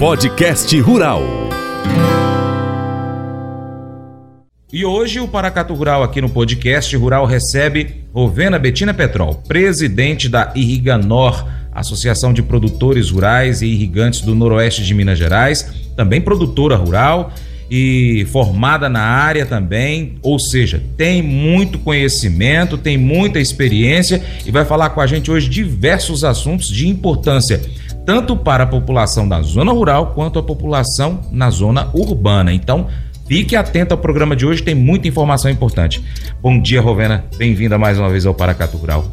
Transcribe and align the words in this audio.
Podcast 0.00 0.80
Rural. 0.80 1.22
E 4.72 4.82
hoje 4.82 5.20
o 5.20 5.28
Paracatu 5.28 5.74
Rural 5.74 6.02
aqui 6.02 6.22
no 6.22 6.30
podcast 6.30 6.96
Rural 6.96 7.26
recebe 7.26 8.06
Rovena 8.10 8.58
Betina 8.58 8.94
Petrol, 8.94 9.34
presidente 9.46 10.26
da 10.26 10.54
Irriganor, 10.56 11.46
Associação 11.70 12.32
de 12.32 12.42
Produtores 12.42 13.10
Rurais 13.10 13.60
e 13.60 13.66
Irrigantes 13.66 14.22
do 14.22 14.34
Noroeste 14.34 14.82
de 14.82 14.94
Minas 14.94 15.18
Gerais, 15.18 15.70
também 15.94 16.22
produtora 16.22 16.76
rural 16.76 17.30
e 17.70 18.26
formada 18.32 18.88
na 18.88 19.00
área 19.00 19.46
também, 19.46 20.16
ou 20.22 20.38
seja, 20.40 20.82
tem 20.96 21.22
muito 21.22 21.78
conhecimento, 21.78 22.76
tem 22.76 22.98
muita 22.98 23.38
experiência 23.38 24.20
e 24.44 24.50
vai 24.50 24.64
falar 24.64 24.90
com 24.90 25.00
a 25.00 25.06
gente 25.06 25.30
hoje 25.30 25.48
diversos 25.48 26.24
assuntos 26.24 26.68
de 26.68 26.88
importância, 26.88 27.60
tanto 28.04 28.36
para 28.36 28.64
a 28.64 28.66
população 28.66 29.28
da 29.28 29.40
zona 29.40 29.70
rural 29.70 30.08
quanto 30.14 30.38
a 30.38 30.42
população 30.42 31.20
na 31.30 31.48
zona 31.48 31.88
urbana. 31.94 32.52
Então, 32.52 32.88
Fique 33.30 33.54
atento 33.54 33.94
ao 33.94 33.98
programa 33.98 34.34
de 34.34 34.44
hoje, 34.44 34.60
tem 34.60 34.74
muita 34.74 35.06
informação 35.06 35.48
importante. 35.48 36.02
Bom 36.42 36.60
dia, 36.60 36.80
Rovena. 36.80 37.24
Bem-vinda 37.38 37.78
mais 37.78 37.96
uma 37.96 38.10
vez 38.10 38.26
ao 38.26 38.34
Paracatu 38.34 38.76
Rural. 38.76 39.04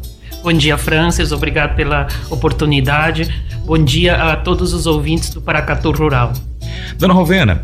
Bom 0.42 0.52
dia, 0.52 0.76
Francis. 0.76 1.30
Obrigado 1.30 1.76
pela 1.76 2.08
oportunidade. 2.28 3.32
Bom 3.64 3.78
dia 3.78 4.16
a 4.16 4.36
todos 4.36 4.72
os 4.72 4.88
ouvintes 4.88 5.30
do 5.30 5.40
Paracatu 5.40 5.92
Rural. 5.92 6.32
Dona 6.98 7.14
Rovena, 7.14 7.62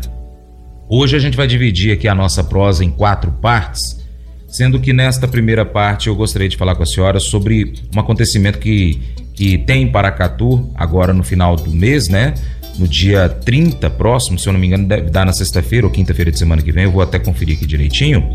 hoje 0.89 1.15
a 1.15 1.19
gente 1.19 1.37
vai 1.37 1.47
dividir 1.47 1.93
aqui 1.93 2.07
a 2.07 2.15
nossa 2.15 2.43
prosa 2.43 2.83
em 2.83 2.91
quatro 2.91 3.31
partes, 3.31 3.99
sendo 4.47 4.79
que 4.79 4.93
nesta 4.93 5.27
primeira 5.27 5.65
parte 5.65 6.07
eu 6.07 6.15
gostaria 6.15 6.47
de 6.47 6.57
falar 6.57 6.75
com 6.75 6.83
a 6.83 6.85
senhora 6.85 7.19
sobre 7.19 7.73
um 7.95 7.99
acontecimento 7.99 8.59
que, 8.59 9.01
que 9.33 9.57
tem 9.57 9.83
em 9.83 9.91
Paracatu 9.91 10.71
agora 10.75 11.13
no 11.13 11.23
final 11.23 11.55
do 11.55 11.71
mês, 11.71 12.07
né? 12.07 12.33
no 12.77 12.87
dia 12.87 13.29
30 13.29 13.89
próximo, 13.91 14.37
se 14.37 14.47
eu 14.47 14.53
não 14.53 14.59
me 14.59 14.67
engano, 14.67 14.87
deve 14.87 15.09
dar 15.09 15.25
na 15.25 15.33
sexta-feira 15.33 15.85
ou 15.85 15.91
quinta-feira 15.91 16.31
de 16.31 16.37
semana 16.37 16.61
que 16.61 16.71
vem, 16.71 16.83
eu 16.83 16.91
vou 16.91 17.01
até 17.01 17.17
conferir 17.17 17.55
aqui 17.55 17.65
direitinho, 17.65 18.27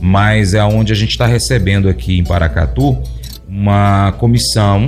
mas 0.00 0.54
é 0.54 0.62
onde 0.62 0.92
a 0.92 0.96
gente 0.96 1.10
está 1.10 1.26
recebendo 1.26 1.88
aqui 1.88 2.18
em 2.18 2.24
Paracatu 2.24 3.00
uma 3.48 4.12
comissão 4.12 4.86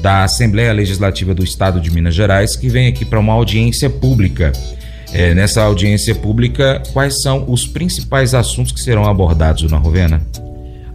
da 0.00 0.24
Assembleia 0.24 0.72
Legislativa 0.72 1.34
do 1.34 1.44
Estado 1.44 1.80
de 1.80 1.90
Minas 1.90 2.14
Gerais 2.14 2.56
que 2.56 2.68
vem 2.68 2.88
aqui 2.88 3.04
para 3.04 3.20
uma 3.20 3.32
audiência 3.32 3.88
pública. 3.88 4.52
É, 5.12 5.34
nessa 5.34 5.62
audiência 5.62 6.14
pública, 6.14 6.82
quais 6.92 7.20
são 7.22 7.44
os 7.48 7.66
principais 7.66 8.34
assuntos 8.34 8.72
que 8.72 8.80
serão 8.80 9.04
abordados, 9.04 9.62
Dona 9.62 9.76
Rovena? 9.76 10.22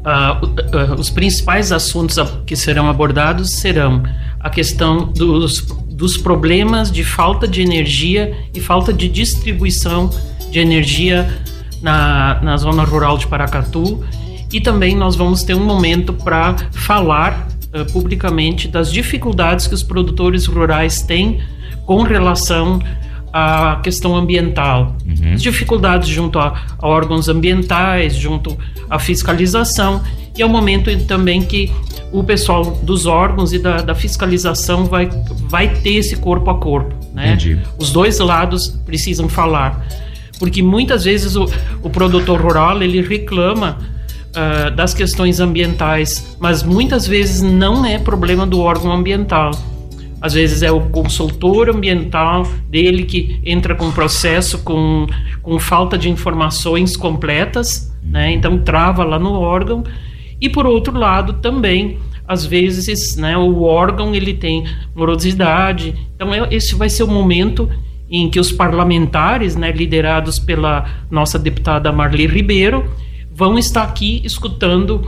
Uh, 0.03 0.45
uh, 0.45 0.99
os 0.99 1.09
principais 1.09 1.71
assuntos 1.71 2.17
que 2.45 2.55
serão 2.55 2.89
abordados 2.89 3.51
serão 3.51 4.03
a 4.39 4.49
questão 4.49 5.05
dos 5.05 5.61
dos 5.97 6.15
problemas 6.15 6.91
de 6.91 7.03
falta 7.03 7.47
de 7.47 7.59
energia 7.59 8.37
e 8.53 8.61
falta 8.61 8.93
de 8.93 9.09
distribuição 9.09 10.11
de 10.51 10.59
energia 10.59 11.27
na, 11.81 12.39
na 12.43 12.55
zona 12.55 12.83
rural 12.83 13.17
de 13.17 13.25
Paracatu. 13.25 14.05
E 14.53 14.61
também 14.61 14.95
nós 14.95 15.15
vamos 15.15 15.43
ter 15.43 15.55
um 15.55 15.65
momento 15.65 16.13
para 16.13 16.55
falar 16.71 17.47
uh, 17.73 17.91
publicamente 17.91 18.67
das 18.67 18.91
dificuldades 18.91 19.65
que 19.65 19.73
os 19.73 19.81
produtores 19.81 20.45
rurais 20.45 21.01
têm 21.01 21.41
com 21.83 22.03
relação 22.03 22.79
à 23.31 23.79
questão 23.83 24.15
ambiental. 24.15 24.95
Uhum. 25.05 25.33
As 25.33 25.41
dificuldades 25.41 26.07
junto 26.07 26.39
a, 26.39 26.61
a 26.77 26.87
órgãos 26.87 27.27
ambientais, 27.29 28.15
junto 28.15 28.57
à 28.89 28.99
fiscalização. 28.99 30.01
E 30.37 30.41
é 30.41 30.45
o 30.45 30.49
momento 30.49 30.95
também 31.05 31.41
que 31.41 31.71
o 32.11 32.23
pessoal 32.23 32.63
dos 32.83 33.05
órgãos 33.05 33.53
e 33.53 33.59
da, 33.59 33.81
da, 33.81 33.95
fiscalização 33.95 34.85
vai, 34.85 35.09
vai 35.49 35.67
ter 35.67 35.95
esse 35.95 36.15
corpo 36.15 36.49
a 36.49 36.55
corpo. 36.55 36.95
Né? 37.13 37.29
Entendi. 37.29 37.59
Os 37.77 37.91
dois 37.91 38.19
lados 38.19 38.69
precisam 38.85 39.27
falar. 39.27 39.85
Porque 40.39 40.61
muitas 40.61 41.03
vezes 41.03 41.35
o, 41.35 41.49
o 41.81 41.89
produtor 41.89 42.39
rural 42.39 42.81
ele 42.81 43.01
reclama 43.01 43.79
uh, 44.29 44.71
das 44.75 44.93
questões 44.93 45.39
ambientais, 45.39 46.37
mas 46.39 46.61
muitas 46.63 47.07
vezes 47.07 47.41
não 47.41 47.83
é 47.83 47.97
problema 47.97 48.45
do 48.45 48.59
órgão 48.59 48.91
ambiental. 48.91 49.51
Às 50.21 50.33
vezes 50.33 50.63
é 50.63 50.71
o 50.71 50.89
consultor 50.89 51.69
ambiental 51.69 52.47
dele 52.69 53.03
que 53.03 53.39
entra 53.45 53.75
com 53.75 53.91
processo 53.91 54.63
com, 54.63 55.05
com 55.41 55.59
falta 55.59 55.97
de 55.97 56.09
informações 56.09 56.97
completas, 56.97 57.93
né? 58.03 58.31
então 58.31 58.57
trava 58.57 59.03
lá 59.03 59.19
no 59.19 59.33
órgão 59.33 59.83
e 60.39 60.47
por 60.47 60.65
outro 60.65 60.97
lado, 60.97 61.33
também, 61.33 61.97
às 62.27 62.45
vezes, 62.45 63.15
né, 63.15 63.37
o 63.37 63.63
órgão 63.63 64.13
ele 64.13 64.33
tem 64.33 64.65
morosidade. 64.95 65.95
Então, 66.15 66.33
é, 66.33 66.47
esse 66.51 66.75
vai 66.75 66.89
ser 66.89 67.03
o 67.03 67.07
momento 67.07 67.69
em 68.09 68.29
que 68.29 68.39
os 68.39 68.51
parlamentares, 68.51 69.55
né, 69.55 69.71
liderados 69.71 70.39
pela 70.39 70.85
nossa 71.09 71.39
deputada 71.39 71.91
Marli 71.91 72.27
Ribeiro, 72.27 72.89
vão 73.31 73.57
estar 73.57 73.83
aqui 73.83 74.21
escutando 74.23 75.07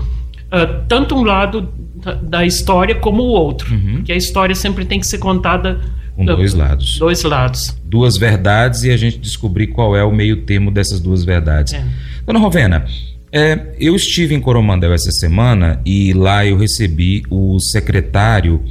uh, 0.52 0.84
tanto 0.88 1.16
um 1.16 1.24
lado 1.24 1.74
da, 2.22 2.46
história 2.46 2.96
como 2.96 3.24
o 3.24 3.28
outro. 3.28 3.74
Uhum. 3.74 4.04
Que 4.04 4.12
a 4.12 4.16
história 4.16 4.56
sempre 4.56 4.86
tem 4.86 5.00
que 5.00 5.08
ser 5.08 5.18
contada 5.18 5.80
com 6.16 6.26
dois 6.26 6.54
lados. 6.54 7.00
Dois 7.00 7.24
lados. 7.24 7.78
Duas 7.86 8.18
verdades 8.18 8.84
e 8.84 8.92
a 8.92 8.98
gente 8.98 9.18
descobrir 9.20 9.68
qual 9.68 9.96
é 9.96 10.04
o 10.04 10.12
meio 10.12 10.44
termo 10.44 10.72
dessas 10.72 11.00
duas 11.00 11.24
verdades. 11.24 11.74
É. 11.74 11.84
Dona 12.26 12.40
Rovena, 12.40 12.86
é, 13.32 13.76
eu 13.80 13.96
estive 13.96 14.36
em 14.36 14.42
Coromandel 14.42 14.94
essa 14.94 15.12
semana 15.12 15.82
e 15.86 16.14
lá 16.14 16.46
eu 16.46 16.58
recebi 16.58 17.24
o 17.30 17.60
secretário, 17.60 18.64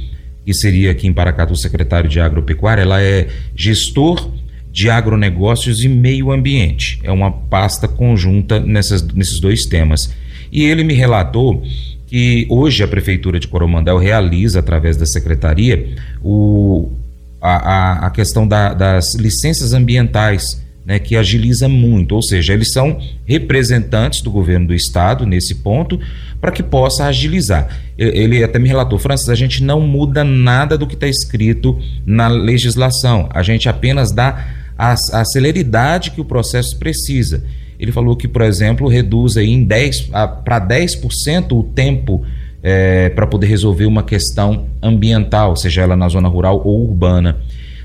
que 0.45 0.53
seria 0.53 0.91
aqui 0.91 1.07
em 1.07 1.13
Paracatu 1.13 1.53
o 1.53 1.57
secretário 1.57 2.09
de 2.09 2.19
agropecuária, 2.19 2.81
ela 2.81 3.01
é 3.01 3.27
gestor 3.55 4.31
de 4.71 4.89
agronegócios 4.89 5.83
e 5.83 5.89
meio 5.89 6.31
ambiente. 6.31 6.99
É 7.03 7.11
uma 7.11 7.31
pasta 7.31 7.87
conjunta 7.87 8.59
nessas, 8.59 9.01
nesses 9.01 9.39
dois 9.39 9.65
temas. 9.65 10.13
E 10.51 10.63
ele 10.63 10.83
me 10.83 10.93
relatou 10.93 11.63
que 12.07 12.47
hoje 12.49 12.83
a 12.83 12.87
Prefeitura 12.87 13.39
de 13.39 13.47
Coromandel 13.47 13.97
realiza, 13.97 14.59
através 14.59 14.97
da 14.97 15.05
secretaria, 15.05 15.95
o, 16.23 16.91
a, 17.39 17.53
a, 17.53 18.07
a 18.07 18.09
questão 18.09 18.47
da, 18.47 18.73
das 18.73 19.13
licenças 19.15 19.73
ambientais 19.73 20.59
né, 20.89 20.97
que 20.97 21.15
agiliza 21.15 21.69
muito, 21.69 22.15
ou 22.15 22.23
seja, 22.23 22.51
eles 22.51 22.71
são 22.73 22.99
representantes 23.25 24.21
do 24.23 24.31
governo 24.31 24.67
do 24.67 24.73
estado 24.73 25.23
nesse 25.23 25.53
ponto 25.55 25.99
para 26.41 26.51
que 26.51 26.63
possa 26.63 27.05
agilizar. 27.05 27.67
Ele 27.95 28.43
até 28.43 28.57
me 28.57 28.67
relatou, 28.67 28.97
Francis, 28.97 29.29
a 29.29 29.35
gente 29.35 29.63
não 29.63 29.81
muda 29.81 30.23
nada 30.23 30.75
do 30.79 30.87
que 30.87 30.95
está 30.95 31.07
escrito 31.07 31.77
na 32.03 32.27
legislação, 32.27 33.29
a 33.31 33.43
gente 33.43 33.69
apenas 33.69 34.11
dá 34.11 34.47
a, 34.75 34.93
a 34.93 35.25
celeridade 35.25 36.09
que 36.09 36.21
o 36.21 36.25
processo 36.25 36.75
precisa. 36.79 37.43
Ele 37.79 37.91
falou 37.91 38.15
que, 38.15 38.27
por 38.27 38.41
exemplo, 38.41 38.87
reduz 38.87 39.37
aí 39.37 39.49
em 39.49 39.63
10 39.63 40.09
para 40.43 40.59
10% 40.59 41.51
o 41.57 41.63
tempo 41.63 42.23
é, 42.61 43.09
para 43.09 43.25
poder 43.25 43.47
resolver 43.47 43.85
uma 43.85 44.03
questão 44.03 44.67
ambiental, 44.81 45.55
seja 45.55 45.81
ela 45.81 45.95
na 45.95 46.09
zona 46.09 46.27
rural 46.27 46.61
ou 46.63 46.87
urbana. 46.87 47.37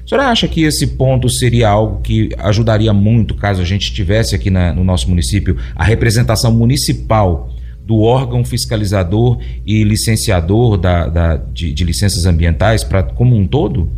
A 0.05 0.09
senhora 0.09 0.29
acha 0.29 0.47
que 0.47 0.63
esse 0.65 0.89
ponto 0.89 1.31
seria 1.31 1.69
algo 1.69 2.03
que 2.03 2.29
ajudaria 2.39 2.93
muito 2.93 3.35
caso 3.35 3.63
a 3.63 3.65
gente 3.65 3.93
tivesse 3.93 4.35
aqui 4.35 4.51
na, 4.51 4.73
no 4.73 4.85
nosso 4.85 5.09
município 5.09 5.57
a 5.75 5.85
representação 5.85 6.53
municipal 6.53 7.51
do 7.87 8.01
órgão 8.01 8.45
fiscalizador 8.45 9.39
e 9.65 9.85
licenciador 9.85 10.77
da, 10.77 11.07
da 11.07 11.37
de, 11.37 11.73
de, 11.73 11.85
licenças 11.85 12.27
ambientais 12.27 12.83
para 12.83 13.03
como 13.03 13.37
um 13.37 13.47
todo? 13.47 13.91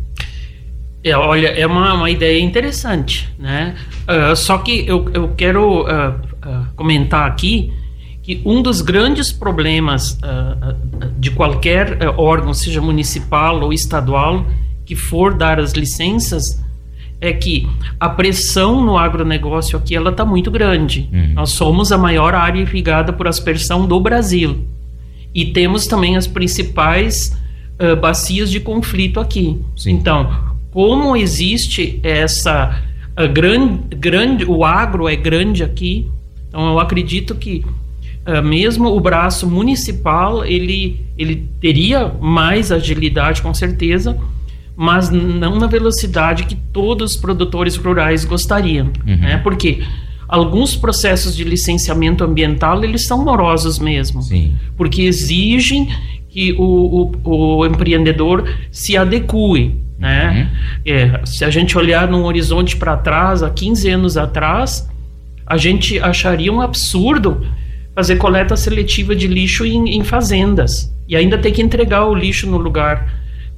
É, 1.06 1.16
olha, 1.16 1.46
é 1.46 1.64
uma, 1.64 1.94
uma 1.94 2.10
ideia 2.10 2.40
interessante, 2.40 3.32
né? 3.38 3.76
Uh, 4.08 4.34
só 4.34 4.58
que 4.58 4.84
eu, 4.88 5.08
eu 5.14 5.28
quero 5.36 5.82
uh, 5.82 6.10
uh, 6.10 6.66
comentar 6.74 7.28
aqui 7.28 7.72
que 8.24 8.42
um 8.44 8.60
dos 8.60 8.80
grandes 8.80 9.30
problemas 9.30 10.18
de 11.16 11.30
qualquer 11.30 11.96
órgão, 12.16 12.52
seja 12.52 12.80
municipal 12.80 13.60
ou 13.62 13.72
estadual, 13.72 14.44
que 14.84 14.96
for 14.96 15.32
dar 15.32 15.60
as 15.60 15.74
licenças 15.74 16.60
é 17.20 17.32
que 17.32 17.68
a 18.00 18.08
pressão 18.08 18.84
no 18.84 18.98
agronegócio 18.98 19.78
aqui 19.78 19.94
ela 19.94 20.10
está 20.10 20.24
muito 20.24 20.50
grande. 20.50 21.08
Uhum. 21.12 21.34
Nós 21.34 21.50
somos 21.50 21.92
a 21.92 21.98
maior 21.98 22.34
área 22.34 22.60
irrigada 22.60 23.12
por 23.12 23.28
aspersão 23.28 23.86
do 23.86 24.00
Brasil 24.00 24.66
e 25.32 25.44
temos 25.44 25.86
também 25.86 26.16
as 26.16 26.26
principais 26.26 27.32
uh, 27.78 27.94
bacias 27.94 28.50
de 28.50 28.58
conflito 28.58 29.20
aqui. 29.20 29.60
Sim. 29.76 29.92
Então, 29.92 30.55
como 30.76 31.16
existe 31.16 31.98
essa 32.02 32.82
grande, 33.32 33.96
grande, 33.96 34.44
o 34.44 34.62
agro 34.62 35.08
é 35.08 35.16
grande 35.16 35.64
aqui, 35.64 36.06
então 36.46 36.68
eu 36.68 36.78
acredito 36.78 37.34
que 37.34 37.64
uh, 38.26 38.42
mesmo 38.42 38.94
o 38.94 39.00
braço 39.00 39.48
municipal 39.48 40.44
ele 40.44 41.00
ele 41.16 41.48
teria 41.62 42.12
mais 42.20 42.70
agilidade 42.70 43.40
com 43.40 43.54
certeza 43.54 44.18
mas 44.76 45.08
não 45.08 45.58
na 45.58 45.66
velocidade 45.66 46.44
que 46.44 46.54
todos 46.54 47.12
os 47.12 47.16
produtores 47.16 47.76
rurais 47.76 48.26
gostariam, 48.26 48.92
uhum. 49.06 49.16
né? 49.16 49.38
Porque 49.38 49.82
alguns 50.28 50.76
processos 50.76 51.34
de 51.34 51.42
licenciamento 51.42 52.22
ambiental 52.22 52.84
eles 52.84 53.06
são 53.06 53.24
morosos 53.24 53.78
mesmo, 53.78 54.20
Sim. 54.20 54.54
porque 54.76 55.00
exigem 55.00 55.88
que 56.28 56.52
o, 56.52 57.10
o, 57.24 57.56
o 57.56 57.64
empreendedor 57.64 58.46
se 58.70 58.94
adeque 58.94 59.85
Né? 59.98 60.50
Uhum. 60.84 60.92
É, 60.92 61.20
se 61.24 61.44
a 61.44 61.50
gente 61.50 61.76
olhar 61.76 62.08
num 62.08 62.24
horizonte 62.24 62.76
para 62.76 62.96
trás, 62.96 63.42
há 63.42 63.50
15 63.50 63.90
anos 63.90 64.16
atrás, 64.16 64.88
a 65.46 65.56
gente 65.56 65.98
acharia 65.98 66.52
um 66.52 66.60
absurdo 66.60 67.46
fazer 67.94 68.16
coleta 68.16 68.56
seletiva 68.56 69.16
de 69.16 69.26
lixo 69.26 69.64
em, 69.64 69.96
em 69.96 70.04
fazendas 70.04 70.94
e 71.08 71.16
ainda 71.16 71.38
ter 71.38 71.52
que 71.52 71.62
entregar 71.62 72.04
o 72.04 72.14
lixo 72.14 72.46
no 72.46 72.58
lugar 72.58 73.10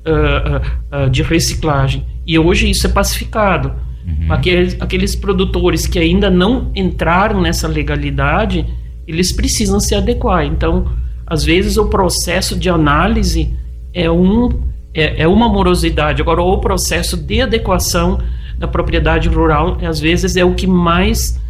uh, 0.06 1.06
uh, 1.06 1.11
de 1.11 1.23
reciclagem. 1.23 2.06
E 2.26 2.38
hoje 2.38 2.70
isso 2.70 2.87
é 2.87 2.90
pacificado. 2.90 3.73
Uhum. 4.06 4.32
Aqueles, 4.32 4.76
aqueles 4.81 5.17
produtores 5.17 5.87
que 5.87 5.99
ainda 5.99 6.31
não 6.31 6.70
entraram 6.75 7.40
nessa 7.40 7.67
legalidade, 7.67 8.64
eles 9.06 9.32
precisam 9.32 9.81
se 9.81 9.94
adequar. 9.94 10.44
Então, 10.44 10.93
às 11.26 11.43
vezes, 11.43 11.76
o 11.76 11.87
processo 11.87 12.58
de 12.58 12.70
análise 12.70 13.56
é, 13.93 14.11
um, 14.11 14.68
é, 14.94 15.23
é 15.23 15.29
uma 15.29 15.49
morosidade. 15.49 16.23
Agora, 16.23 16.43
o 16.43 16.58
processo 16.58 17.17
de 17.17 17.40
adequação 17.40 18.19
da 18.58 18.67
propriedade 18.67 19.29
rural, 19.29 19.79
às 19.82 20.00
vezes, 20.00 20.37
é 20.37 20.44
o 20.44 20.55
que 20.55 20.67
mais 20.67 21.40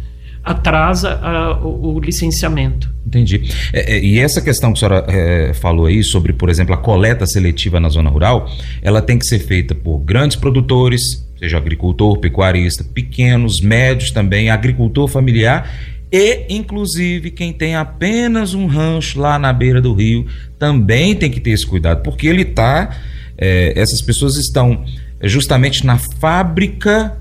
atrasa 0.43 1.19
o, 1.61 1.95
o, 1.95 1.99
licenciamento. 1.99 2.89
Entendi. 3.05 3.49
É, 3.73 3.95
é, 3.95 3.99
e 4.03 4.19
essa 4.19 4.41
questão 4.41 4.71
que 4.71 4.77
a 4.77 4.87
senhora 4.87 5.05
é, 5.09 5.53
falou 5.53 5.85
aí 5.85 6.03
sobre, 6.03 6.31
por 6.33 6.49
exemplo, 6.49 6.73
a 6.73 6.77
coleta 6.77 7.25
seletiva 7.25 7.79
na 7.79 7.89
zona 7.89 8.09
rural, 8.09 8.49
ela 8.81 9.01
tem 9.01 9.17
que 9.17 9.25
ser 9.25 9.39
feita 9.39 9.75
por 9.75 9.99
grandes 9.99 10.37
produtores, 10.37 11.01
seja 11.37 11.57
agricultor, 11.57 12.17
pecuarista, 12.19 12.83
pequenos, 12.83 13.61
médios 13.61 14.11
também, 14.11 14.49
agricultor 14.49 15.07
familiar 15.07 15.69
e, 16.11 16.45
inclusive, 16.49 17.29
quem 17.29 17.53
tem 17.53 17.75
apenas 17.75 18.55
um 18.55 18.65
rancho 18.65 19.19
lá 19.19 19.37
na 19.37 19.53
beira 19.53 19.79
do 19.79 19.93
rio 19.93 20.25
também 20.57 21.15
tem 21.15 21.29
que 21.29 21.39
ter 21.39 21.51
esse 21.51 21.65
cuidado, 21.65 22.01
porque 22.01 22.27
ele 22.27 22.41
está. 22.41 22.95
É, 23.39 23.73
essas 23.75 24.01
pessoas 24.01 24.35
estão 24.35 24.83
justamente 25.23 25.85
na 25.85 25.97
fábrica 25.97 27.17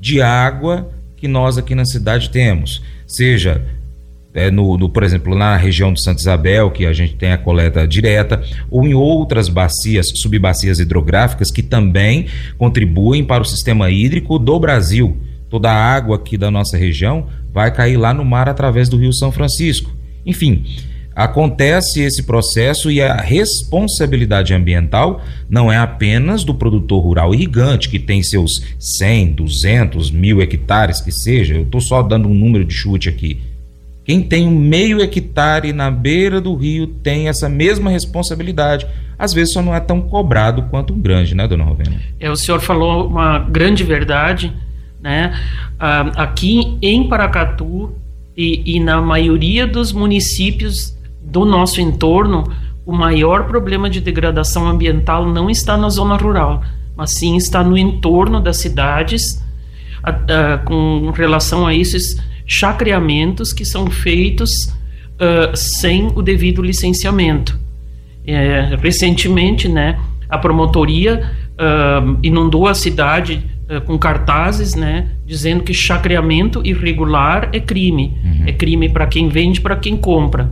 de 0.00 0.22
água 0.22 0.90
que 1.16 1.28
nós 1.28 1.58
aqui 1.58 1.74
na 1.74 1.84
cidade 1.84 2.30
temos, 2.30 2.82
seja 3.06 3.62
é, 4.32 4.50
no, 4.50 4.78
no, 4.78 4.88
por 4.88 5.02
exemplo, 5.02 5.34
na 5.34 5.56
região 5.56 5.92
do 5.92 6.00
Santa 6.00 6.20
Isabel, 6.20 6.70
que 6.70 6.86
a 6.86 6.92
gente 6.92 7.16
tem 7.16 7.32
a 7.32 7.38
coleta 7.38 7.86
direta, 7.86 8.42
ou 8.70 8.86
em 8.86 8.94
outras 8.94 9.48
bacias, 9.48 10.06
subbacias 10.14 10.78
hidrográficas, 10.78 11.50
que 11.50 11.62
também 11.62 12.26
contribuem 12.56 13.24
para 13.24 13.42
o 13.42 13.46
sistema 13.46 13.90
hídrico 13.90 14.38
do 14.38 14.58
Brasil. 14.60 15.16
Toda 15.50 15.70
a 15.70 15.74
água 15.74 16.16
aqui 16.16 16.36
da 16.36 16.50
nossa 16.50 16.76
região 16.76 17.26
vai 17.52 17.74
cair 17.74 17.96
lá 17.96 18.14
no 18.14 18.24
mar 18.24 18.48
através 18.48 18.88
do 18.88 18.96
Rio 18.96 19.12
São 19.12 19.32
Francisco. 19.32 19.90
Enfim, 20.24 20.64
acontece 21.18 22.00
esse 22.00 22.22
processo 22.22 22.92
e 22.92 23.02
a 23.02 23.16
responsabilidade 23.16 24.54
ambiental 24.54 25.20
não 25.50 25.70
é 25.70 25.76
apenas 25.76 26.44
do 26.44 26.54
produtor 26.54 27.02
rural 27.02 27.34
irrigante, 27.34 27.88
que 27.88 27.98
tem 27.98 28.22
seus 28.22 28.62
100, 28.78 29.32
200, 29.32 30.12
mil 30.12 30.40
hectares, 30.40 31.00
que 31.00 31.10
seja, 31.10 31.56
eu 31.56 31.62
estou 31.62 31.80
só 31.80 32.02
dando 32.02 32.28
um 32.28 32.34
número 32.34 32.64
de 32.64 32.72
chute 32.72 33.08
aqui. 33.08 33.42
Quem 34.04 34.22
tem 34.22 34.46
um 34.46 34.56
meio 34.56 35.02
hectare 35.02 35.72
na 35.72 35.90
beira 35.90 36.40
do 36.40 36.54
rio 36.54 36.86
tem 36.86 37.28
essa 37.28 37.48
mesma 37.48 37.90
responsabilidade. 37.90 38.86
Às 39.18 39.34
vezes 39.34 39.54
só 39.54 39.60
não 39.60 39.74
é 39.74 39.80
tão 39.80 40.00
cobrado 40.00 40.62
quanto 40.70 40.94
um 40.94 41.00
grande, 41.00 41.34
né, 41.34 41.48
dona 41.48 41.64
Rovena? 41.64 42.00
É, 42.20 42.30
o 42.30 42.36
senhor 42.36 42.60
falou 42.60 43.08
uma 43.08 43.40
grande 43.40 43.82
verdade, 43.82 44.52
né? 45.00 45.36
Ah, 45.80 46.12
aqui 46.14 46.78
em 46.80 47.08
Paracatu 47.08 47.92
e, 48.36 48.76
e 48.76 48.78
na 48.78 49.02
maioria 49.02 49.66
dos 49.66 49.92
municípios 49.92 50.96
do 51.30 51.44
nosso 51.44 51.80
entorno, 51.80 52.50
o 52.86 52.92
maior 52.92 53.44
problema 53.46 53.90
de 53.90 54.00
degradação 54.00 54.66
ambiental 54.66 55.26
não 55.26 55.50
está 55.50 55.76
na 55.76 55.90
zona 55.90 56.16
rural, 56.16 56.62
mas 56.96 57.18
sim 57.18 57.36
está 57.36 57.62
no 57.62 57.76
entorno 57.76 58.40
das 58.40 58.56
cidades, 58.56 59.44
a, 60.02 60.10
a, 60.10 60.58
com 60.58 61.10
relação 61.10 61.66
a 61.66 61.74
esses 61.74 62.18
chacreamentos 62.46 63.52
que 63.52 63.64
são 63.64 63.90
feitos 63.90 64.50
uh, 65.20 65.54
sem 65.54 66.06
o 66.14 66.22
devido 66.22 66.62
licenciamento. 66.62 67.58
É, 68.26 68.76
recentemente, 68.80 69.68
né, 69.68 69.98
a 70.28 70.38
promotoria 70.38 71.30
uh, 71.54 72.18
inundou 72.22 72.66
a 72.66 72.74
cidade 72.74 73.44
uh, 73.70 73.80
com 73.82 73.98
cartazes, 73.98 74.74
né, 74.74 75.08
dizendo 75.26 75.62
que 75.62 75.74
chacreamento 75.74 76.62
irregular 76.64 77.50
é 77.52 77.60
crime, 77.60 78.16
uhum. 78.24 78.44
é 78.46 78.52
crime 78.52 78.88
para 78.88 79.06
quem 79.06 79.28
vende, 79.28 79.60
para 79.60 79.76
quem 79.76 79.96
compra. 79.96 80.50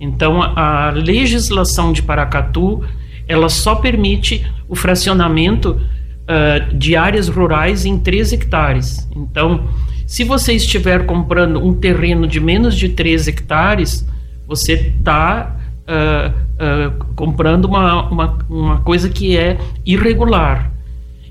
Então, 0.00 0.42
a 0.42 0.90
legislação 0.90 1.92
de 1.92 2.02
Paracatu, 2.02 2.84
ela 3.26 3.48
só 3.48 3.74
permite 3.74 4.46
o 4.68 4.76
fracionamento 4.76 5.70
uh, 5.70 6.74
de 6.74 6.94
áreas 6.94 7.28
rurais 7.28 7.84
em 7.84 7.98
3 7.98 8.32
hectares. 8.32 9.08
Então, 9.14 9.68
se 10.06 10.24
você 10.24 10.54
estiver 10.54 11.04
comprando 11.04 11.58
um 11.62 11.74
terreno 11.74 12.26
de 12.26 12.40
menos 12.40 12.76
de 12.76 12.88
3 12.90 13.28
hectares, 13.28 14.06
você 14.46 14.72
está 14.72 15.56
uh, 15.88 16.30
uh, 16.30 17.04
comprando 17.14 17.64
uma, 17.64 18.08
uma, 18.08 18.38
uma 18.48 18.80
coisa 18.80 19.08
que 19.08 19.36
é 19.36 19.58
irregular. 19.84 20.72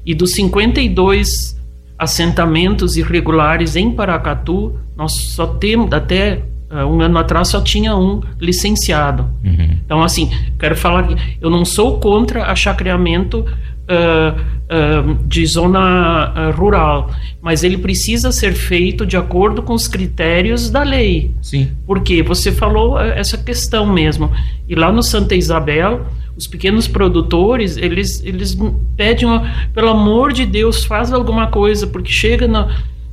E 0.06 0.14
dos 0.14 0.34
52 0.34 1.58
assentamentos 1.98 2.96
irregulares 2.96 3.76
em 3.76 3.92
Paracatu, 3.92 4.80
nós 4.96 5.14
só 5.34 5.48
temos, 5.48 5.92
até 5.92 6.44
um 6.70 7.02
ano 7.02 7.18
atrás 7.18 7.48
só 7.48 7.62
tinha 7.62 7.96
um 7.96 8.22
licenciado. 8.40 9.24
Uhum. 9.44 9.78
Então, 9.86 10.04
assim, 10.04 10.30
quero 10.60 10.76
falar 10.76 11.08
que 11.08 11.16
eu 11.40 11.50
não 11.50 11.64
sou 11.64 12.00
contra 12.00 12.46
achacreamento 12.46 13.40
uh, 13.40 14.40
uh, 14.40 15.16
de 15.26 15.46
zona 15.46 16.52
rural, 16.52 17.10
mas 17.42 17.64
ele 17.64 17.78
precisa 17.78 18.32
ser 18.32 18.54
feito 18.54 19.06
de 19.06 19.16
acordo 19.16 19.62
com 19.62 19.74
os 19.74 19.88
critérios 19.88 20.70
da 20.70 20.84
lei. 20.84 21.32
Sim. 21.42 21.70
Porque 21.86 22.22
você 22.22 22.52
falou 22.52 23.00
essa 23.00 23.38
questão 23.38 23.86
mesmo. 23.86 24.32
E 24.68 24.76
lá 24.76 24.92
no 24.92 25.02
Santa 25.02 25.36
Isabel, 25.36 26.06
os 26.36 26.48
pequenos 26.48 26.88
produtores, 26.88 27.78
eles, 27.78 28.22
eles 28.24 28.58
pedem, 28.96 29.28
pelo 29.74 29.90
amor 29.90 30.34
de 30.34 30.46
Deus, 30.46 30.84
faz 30.84 31.12
alguma 31.12 31.48
coisa, 31.48 31.88
porque 31.88 32.12
chega 32.12 32.48
na 32.48 32.68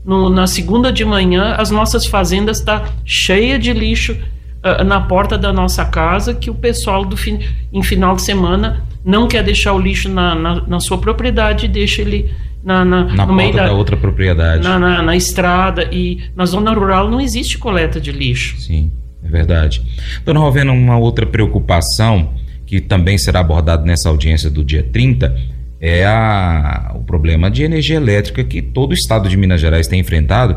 no, 0.05 0.29
na 0.29 0.47
segunda 0.47 0.93
de 0.93 1.05
manhã, 1.05 1.55
as 1.56 1.71
nossas 1.71 2.06
fazendas 2.06 2.59
estão 2.59 2.81
tá 2.81 2.91
cheia 3.05 3.59
de 3.59 3.73
lixo 3.73 4.12
uh, 4.12 4.85
na 4.85 5.01
porta 5.01 5.39
da 5.39 5.53
nossa 5.53 5.85
casa, 5.85 6.35
que 6.35 6.51
o 6.51 6.55
pessoal 6.55 7.05
do 7.05 7.17
fin 7.17 7.41
em 7.73 7.83
final 7.83 8.15
de 8.15 8.23
semana 8.23 8.85
não 9.05 9.27
quer 9.29 9.43
deixar 9.43 9.73
o 9.73 9.79
lixo 9.79 10.09
na, 10.09 10.35
na, 10.35 10.61
na 10.67 10.81
sua 10.81 10.99
propriedade, 10.99 11.69
deixa 11.69 12.02
ele 12.02 12.31
na, 12.62 12.85
na, 12.85 13.05
na 13.05 13.26
no 13.26 13.35
meio 13.35 13.55
da, 13.55 13.67
da, 13.67 13.73
outra 13.73 13.97
propriedade. 13.97 14.62
Na, 14.62 14.78
na, 14.78 15.02
na, 15.02 15.17
estrada 15.17 15.88
e 15.93 16.23
na 16.35 16.47
zona 16.47 16.73
rural 16.73 17.11
não 17.11 17.21
existe 17.21 17.59
coleta 17.59 18.00
de 18.00 18.11
lixo. 18.11 18.59
Sim, 18.59 18.90
é 19.23 19.28
verdade. 19.28 19.83
Dona 20.25 20.40
Rovena, 20.40 20.73
uma 20.73 20.97
outra 20.97 21.26
preocupação 21.26 22.33
que 22.67 22.81
também 22.81 23.19
será 23.19 23.40
abordada 23.40 23.85
nessa 23.85 24.09
audiência 24.09 24.49
do 24.49 24.64
dia 24.64 24.83
30 24.83 25.55
é 25.87 26.07
a, 26.07 26.93
o 26.95 27.00
problema 27.00 27.50
de 27.50 27.62
energia 27.62 27.97
elétrica 27.97 28.43
que 28.43 28.62
todo 28.62 28.93
o 28.93 28.95
estado 28.95 29.29
de 29.29 29.37
Minas 29.37 29.61
Gerais 29.61 29.87
tem 29.87 30.00
enfrentado. 30.00 30.57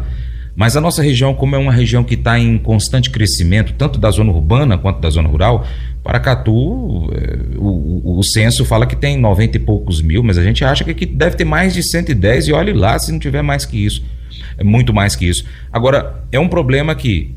Mas 0.55 0.77
a 0.77 0.81
nossa 0.81 1.03
região, 1.03 1.33
como 1.33 1.53
é 1.53 1.59
uma 1.59 1.71
região 1.71 2.01
que 2.01 2.13
está 2.13 2.39
em 2.39 2.57
constante 2.57 3.09
crescimento, 3.09 3.73
tanto 3.73 3.99
da 3.99 4.09
zona 4.09 4.31
urbana 4.31 4.77
quanto 4.77 5.01
da 5.01 5.09
zona 5.09 5.27
rural, 5.27 5.67
Paracatu, 6.01 7.11
é, 7.13 7.57
o, 7.57 7.67
o, 8.05 8.19
o 8.19 8.23
censo 8.23 8.63
fala 8.63 8.87
que 8.87 8.95
tem 8.95 9.17
90 9.17 9.57
e 9.57 9.59
poucos 9.59 10.01
mil, 10.01 10.23
mas 10.23 10.37
a 10.37 10.43
gente 10.43 10.63
acha 10.63 10.85
que 10.85 10.91
aqui 10.91 11.05
deve 11.05 11.35
ter 11.35 11.43
mais 11.43 11.73
de 11.73 11.83
110 11.83 12.47
e 12.47 12.53
olhe 12.53 12.71
lá 12.71 12.97
se 12.97 13.11
não 13.11 13.19
tiver 13.19 13.41
mais 13.41 13.65
que 13.65 13.85
isso. 13.85 14.05
É 14.57 14.63
muito 14.63 14.93
mais 14.93 15.13
que 15.13 15.27
isso. 15.27 15.43
Agora, 15.71 16.23
é 16.31 16.39
um 16.39 16.47
problema 16.47 16.95
que 16.95 17.35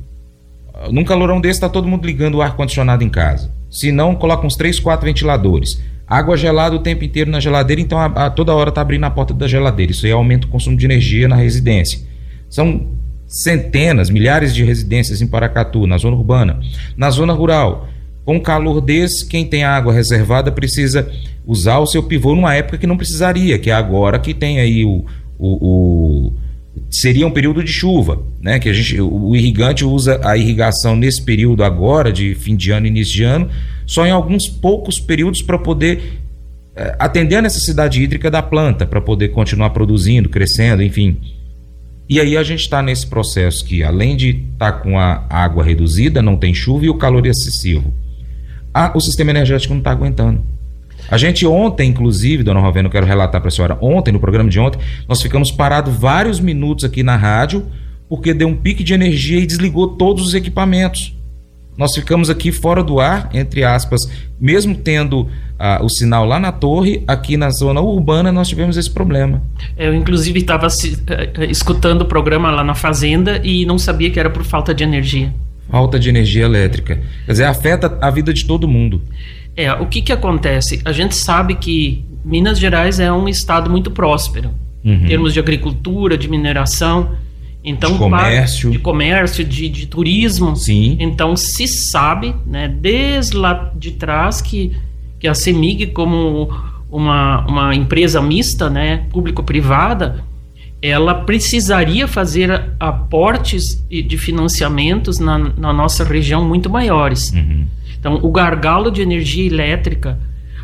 num 0.92 1.02
calorão 1.02 1.40
desse 1.40 1.56
está 1.56 1.68
todo 1.68 1.88
mundo 1.88 2.06
ligando 2.06 2.36
o 2.36 2.42
ar-condicionado 2.42 3.02
em 3.02 3.08
casa. 3.08 3.50
Se 3.68 3.90
não, 3.90 4.14
coloca 4.14 4.46
uns 4.46 4.54
3, 4.54 4.78
4 4.78 5.04
ventiladores. 5.04 5.82
Água 6.10 6.36
gelada 6.36 6.74
o 6.74 6.80
tempo 6.80 7.04
inteiro 7.04 7.30
na 7.30 7.38
geladeira, 7.38 7.80
então 7.80 7.96
a, 7.96 8.06
a 8.06 8.30
toda 8.30 8.52
hora 8.52 8.70
está 8.70 8.80
abrindo 8.80 9.04
a 9.04 9.10
porta 9.10 9.32
da 9.32 9.46
geladeira. 9.46 9.92
Isso 9.92 10.04
aí 10.04 10.10
aumenta 10.10 10.44
o 10.44 10.50
consumo 10.50 10.76
de 10.76 10.84
energia 10.84 11.28
na 11.28 11.36
residência. 11.36 12.00
São 12.48 12.88
centenas, 13.28 14.10
milhares 14.10 14.52
de 14.52 14.64
residências 14.64 15.22
em 15.22 15.28
Paracatu, 15.28 15.86
na 15.86 15.96
zona 15.96 16.16
urbana. 16.16 16.58
Na 16.96 17.10
zona 17.10 17.32
rural, 17.32 17.88
com 18.24 18.40
calor 18.40 18.80
desse, 18.80 19.24
quem 19.24 19.46
tem 19.46 19.62
água 19.62 19.92
reservada 19.92 20.50
precisa 20.50 21.08
usar 21.46 21.78
o 21.78 21.86
seu 21.86 22.02
pivô 22.02 22.34
numa 22.34 22.56
época 22.56 22.76
que 22.76 22.88
não 22.88 22.96
precisaria, 22.96 23.56
que 23.56 23.70
é 23.70 23.72
agora 23.72 24.18
que 24.18 24.34
tem 24.34 24.58
aí 24.58 24.84
o, 24.84 25.04
o, 25.38 26.28
o 26.28 26.32
seria 26.90 27.24
um 27.24 27.30
período 27.30 27.62
de 27.62 27.72
chuva, 27.72 28.20
né? 28.40 28.58
Que 28.58 28.68
a 28.68 28.72
gente, 28.72 29.00
o 29.00 29.34
irrigante 29.36 29.84
usa 29.84 30.20
a 30.24 30.36
irrigação 30.36 30.96
nesse 30.96 31.22
período 31.24 31.62
agora 31.62 32.12
de 32.12 32.34
fim 32.34 32.56
de 32.56 32.72
ano, 32.72 32.86
início 32.86 33.14
de 33.14 33.22
ano, 33.22 33.48
só 33.90 34.06
em 34.06 34.12
alguns 34.12 34.48
poucos 34.48 35.00
períodos 35.00 35.42
para 35.42 35.58
poder 35.58 36.20
é, 36.76 36.94
atender 36.96 37.34
a 37.34 37.42
necessidade 37.42 38.00
hídrica 38.00 38.30
da 38.30 38.40
planta, 38.40 38.86
para 38.86 39.00
poder 39.00 39.30
continuar 39.30 39.70
produzindo, 39.70 40.28
crescendo, 40.28 40.80
enfim. 40.80 41.18
E 42.08 42.20
aí 42.20 42.36
a 42.36 42.42
gente 42.44 42.60
está 42.60 42.80
nesse 42.80 43.04
processo 43.04 43.64
que, 43.64 43.82
além 43.82 44.16
de 44.16 44.44
estar 44.52 44.70
tá 44.70 44.78
com 44.78 44.96
a 44.96 45.26
água 45.28 45.64
reduzida, 45.64 46.22
não 46.22 46.36
tem 46.36 46.54
chuva 46.54 46.84
e 46.84 46.88
o 46.88 46.98
calor 46.98 47.26
excessivo. 47.26 47.92
Ah, 48.72 48.92
o 48.94 49.00
sistema 49.00 49.30
energético 49.30 49.74
não 49.74 49.80
está 49.80 49.90
aguentando. 49.90 50.40
A 51.10 51.18
gente 51.18 51.44
ontem, 51.44 51.90
inclusive, 51.90 52.44
dona 52.44 52.60
Rovena, 52.60 52.86
eu 52.86 52.92
quero 52.92 53.06
relatar 53.06 53.40
para 53.40 53.48
a 53.48 53.50
senhora, 53.50 53.76
ontem, 53.80 54.12
no 54.12 54.20
programa 54.20 54.48
de 54.48 54.60
ontem, 54.60 54.78
nós 55.08 55.20
ficamos 55.20 55.50
parados 55.50 55.92
vários 55.96 56.38
minutos 56.38 56.84
aqui 56.84 57.02
na 57.02 57.16
rádio, 57.16 57.66
porque 58.08 58.32
deu 58.32 58.46
um 58.46 58.54
pique 58.54 58.84
de 58.84 58.94
energia 58.94 59.40
e 59.40 59.46
desligou 59.46 59.96
todos 59.96 60.24
os 60.28 60.34
equipamentos. 60.34 61.12
Nós 61.80 61.94
ficamos 61.94 62.28
aqui 62.28 62.52
fora 62.52 62.84
do 62.84 63.00
ar, 63.00 63.30
entre 63.32 63.64
aspas, 63.64 64.02
mesmo 64.38 64.74
tendo 64.74 65.26
ah, 65.58 65.80
o 65.82 65.88
sinal 65.88 66.26
lá 66.26 66.38
na 66.38 66.52
torre, 66.52 67.02
aqui 67.08 67.38
na 67.38 67.48
zona 67.48 67.80
urbana 67.80 68.30
nós 68.30 68.50
tivemos 68.50 68.76
esse 68.76 68.90
problema. 68.90 69.42
Eu, 69.78 69.94
inclusive, 69.94 70.40
estava 70.40 70.66
uh, 70.66 71.42
escutando 71.44 72.02
o 72.02 72.04
programa 72.04 72.50
lá 72.50 72.62
na 72.62 72.74
fazenda 72.74 73.40
e 73.42 73.64
não 73.64 73.78
sabia 73.78 74.10
que 74.10 74.20
era 74.20 74.28
por 74.28 74.44
falta 74.44 74.74
de 74.74 74.84
energia. 74.84 75.32
Falta 75.70 75.98
de 75.98 76.10
energia 76.10 76.44
elétrica. 76.44 77.00
Quer 77.24 77.32
dizer, 77.32 77.44
afeta 77.44 77.96
a 78.02 78.10
vida 78.10 78.34
de 78.34 78.44
todo 78.44 78.68
mundo. 78.68 79.00
É, 79.56 79.72
o 79.72 79.86
que 79.86 80.02
que 80.02 80.12
acontece? 80.12 80.82
A 80.84 80.92
gente 80.92 81.16
sabe 81.16 81.54
que 81.54 82.04
Minas 82.22 82.58
Gerais 82.58 83.00
é 83.00 83.10
um 83.10 83.26
estado 83.26 83.70
muito 83.70 83.90
próspero 83.90 84.50
uhum. 84.84 84.92
em 84.92 85.06
termos 85.06 85.32
de 85.32 85.40
agricultura, 85.40 86.18
de 86.18 86.28
mineração, 86.28 87.12
então 87.62 87.92
de 87.92 87.98
comércio, 87.98 88.70
de 88.70 88.78
comércio, 88.78 89.44
de, 89.44 89.68
de 89.68 89.86
turismo. 89.86 90.56
Sim. 90.56 90.96
Então 90.98 91.36
se 91.36 91.66
sabe, 91.66 92.34
né, 92.46 92.68
desde 92.68 93.36
lá 93.36 93.72
de 93.76 93.92
trás 93.92 94.40
que 94.40 94.72
que 95.18 95.28
a 95.28 95.34
Semig 95.34 95.88
como 95.88 96.50
uma, 96.90 97.46
uma 97.46 97.74
empresa 97.74 98.20
mista, 98.22 98.68
né, 98.70 99.04
público-privada, 99.10 100.24
ela 100.82 101.14
precisaria 101.14 102.08
fazer 102.08 102.72
aportes 102.80 103.84
de 103.88 104.16
financiamentos 104.16 105.18
na, 105.18 105.38
na 105.38 105.72
nossa 105.72 106.02
região 106.02 106.42
muito 106.48 106.70
maiores. 106.70 107.30
Uhum. 107.32 107.66
Então, 107.98 108.18
o 108.22 108.30
gargalo 108.30 108.90
de 108.90 109.02
energia 109.02 109.46
elétrica, 109.46 110.18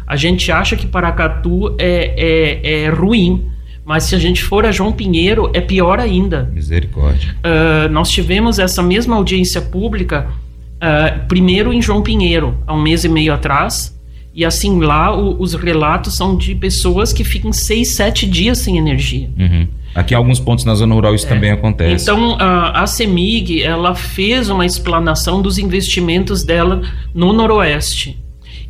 a 0.07 0.17
gente 0.17 0.51
acha 0.51 0.75
que 0.75 0.87
Paracatu 0.87 1.77
é, 1.79 2.15
é, 2.17 2.85
é 2.85 2.89
ruim, 2.89 3.45
mas 3.87 4.03
se 4.03 4.17
a 4.17 4.19
gente 4.19 4.43
for 4.43 4.67
a 4.67 4.73
João 4.73 4.91
Pinheiro, 4.91 5.49
é 5.55 5.61
pior 5.61 6.01
ainda. 6.01 6.51
Misericórdia. 6.53 7.37
Uh, 7.39 7.89
nós 7.89 8.11
tivemos 8.11 8.59
essa 8.59 8.83
mesma 8.83 9.15
audiência 9.15 9.63
pública, 9.63 10.27
uh, 10.29 11.27
primeiro 11.29 11.73
em 11.73 11.81
João 11.81 12.03
Pinheiro, 12.03 12.59
há 12.67 12.75
um 12.75 12.83
mês 12.83 13.05
e 13.05 13.09
meio 13.09 13.33
atrás, 13.33 13.97
e 14.35 14.45
assim, 14.45 14.81
lá 14.81 15.17
o, 15.17 15.41
os 15.41 15.55
relatos 15.55 16.17
são 16.17 16.37
de 16.37 16.53
pessoas 16.57 17.13
que 17.13 17.23
ficam 17.23 17.53
seis, 17.53 17.95
sete 17.95 18.27
dias 18.27 18.59
sem 18.59 18.77
energia. 18.77 19.31
Uhum. 19.39 19.69
Aqui 19.95 20.15
em 20.15 20.17
alguns 20.17 20.41
pontos 20.41 20.65
na 20.65 20.75
zona 20.75 20.93
rural 20.93 21.15
isso 21.15 21.25
é. 21.27 21.29
também 21.29 21.53
acontece. 21.53 22.03
Então 22.03 22.37
a, 22.41 22.83
a 22.83 22.87
CEMIG 22.89 23.63
ela 23.63 23.95
fez 23.95 24.51
uma 24.51 24.67
explanação 24.67 25.41
dos 25.41 25.59
investimentos 25.59 26.43
dela 26.43 26.83
no 27.15 27.33
Noroeste. 27.33 28.19